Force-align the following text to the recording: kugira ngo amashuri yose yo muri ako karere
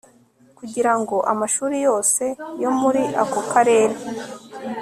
kugira 0.57 0.91
ngo 0.99 1.15
amashuri 1.31 1.77
yose 1.87 2.23
yo 2.61 2.71
muri 2.79 3.03
ako 3.23 3.39
karere 3.51 3.95